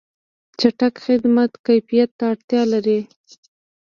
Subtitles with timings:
[0.59, 2.99] چټک خدمات کیفیت ته اړتیا لري.